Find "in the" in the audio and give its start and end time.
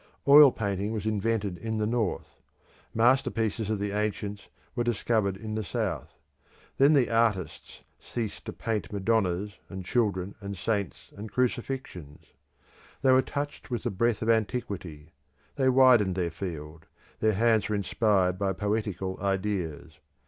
1.59-1.85, 5.37-5.63